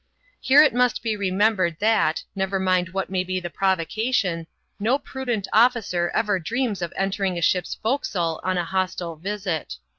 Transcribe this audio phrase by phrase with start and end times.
[0.39, 4.47] Here it must be remembered that, never mind what may be the provocation,
[4.79, 9.77] no prudent officer ever dreams of entering a ship's forecastle on a hostile visit.